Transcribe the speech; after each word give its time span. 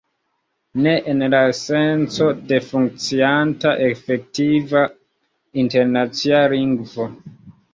Ne 0.85 0.93
en 1.11 1.19
la 1.33 1.41
senco 1.57 2.29
de 2.53 2.59
funkcianta, 2.69 3.75
efektiva 3.89 4.83
internacia 5.67 6.41
lingvo. 6.57 7.11